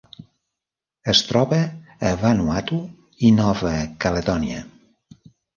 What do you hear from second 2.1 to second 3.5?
a Vanuatu i